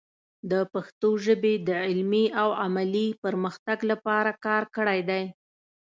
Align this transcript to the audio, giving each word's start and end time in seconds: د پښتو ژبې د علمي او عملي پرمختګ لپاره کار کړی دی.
د 0.51 0.53
پښتو 0.73 1.09
ژبې 1.25 1.53
د 1.67 1.69
علمي 1.85 2.25
او 2.41 2.49
عملي 2.63 3.07
پرمختګ 3.23 3.77
لپاره 3.91 4.31
کار 4.45 4.63
کړی 4.75 4.99
دی. 5.09 5.23